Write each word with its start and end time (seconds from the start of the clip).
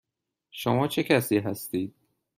شما 0.51 0.87
چه 0.87 1.03
کسی 1.03 1.37
هستید؟ 1.37 1.95